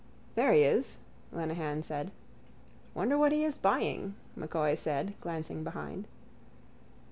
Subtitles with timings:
[0.33, 0.97] —There he is,
[1.31, 2.09] Lenehan said.
[2.95, 6.07] —Wonder what he's buying, M'Coy said, glancing behind.